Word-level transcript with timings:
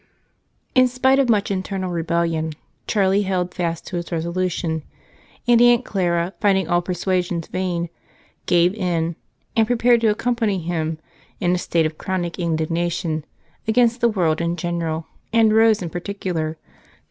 In 0.73 0.87
spite 0.87 1.19
of 1.19 1.29
much 1.29 1.51
internal 1.51 1.91
rebellion, 1.91 2.53
Charlie 2.87 3.21
held 3.21 3.53
fast 3.53 3.85
to 3.85 3.97
his 3.97 4.11
resolution, 4.11 4.81
and 5.47 5.61
Aunt 5.61 5.85
Clara, 5.85 6.33
finding 6.41 6.67
all 6.67 6.81
persuasions 6.81 7.45
vain, 7.45 7.87
gave 8.47 8.73
in 8.73 9.15
and 9.55 10.53
in 11.39 11.51
a 11.53 11.57
state 11.59 11.85
of 11.85 11.99
chronic 11.99 12.39
indignation 12.39 13.25
against 13.67 14.01
the 14.01 14.09
world 14.09 14.41
in 14.41 14.55
general 14.55 15.05
and 15.31 15.53
Rose 15.53 15.83
in 15.83 15.91
particular, 15.91 16.47
prepared 16.47 16.51
to 16.51 16.53
accompany 16.55 16.55
him. 16.55 16.77